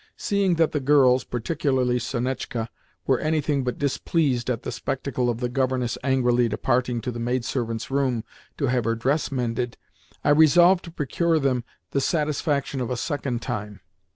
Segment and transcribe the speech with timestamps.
[0.17, 6.49] Seeing that the girls—particularly Sonetchka—were anything but displeased at the spectacle of the governess angrily
[6.49, 8.23] departing to the maidservants' room
[8.57, 9.77] to have her dress mended,
[10.23, 13.81] I resolved to procure them the satisfaction a second time.